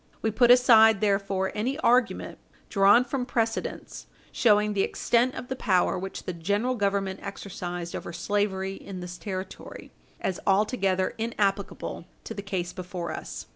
We 0.23 0.31
put 0.31 0.49
aside, 0.49 0.99
therefore, 0.99 1.51
any 1.53 1.77
argument, 1.81 2.39
drawn 2.69 3.05
from 3.05 3.23
precedents, 3.23 4.07
showing 4.31 4.73
the 4.73 4.81
extent 4.81 5.35
of 5.35 5.47
the 5.47 5.55
power 5.55 5.95
which 5.95 6.23
the 6.23 6.33
General 6.33 6.73
Government 6.73 7.19
exercised 7.21 7.95
over 7.95 8.11
slavery 8.11 8.73
in 8.73 8.99
this 9.01 9.19
Territory, 9.19 9.91
as 10.19 10.39
altogether 10.47 11.13
inapplicable 11.19 12.05
to 12.23 12.33
the 12.33 12.41
case 12.41 12.73
before 12.73 13.11
us. 13.11 13.45